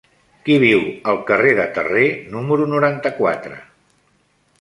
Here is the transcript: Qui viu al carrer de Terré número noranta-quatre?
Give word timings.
Qui 0.45 0.53
viu 0.61 0.79
al 1.11 1.19
carrer 1.27 1.51
de 1.59 1.65
Terré 1.75 2.05
número 2.37 2.65
noranta-quatre? 2.71 3.61